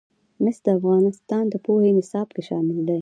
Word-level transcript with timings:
مس 0.43 0.57
د 0.65 0.67
افغانستان 0.79 1.43
د 1.49 1.55
پوهنې 1.65 1.91
نصاب 1.99 2.27
کې 2.35 2.41
شامل 2.49 2.77
دي. 2.87 2.97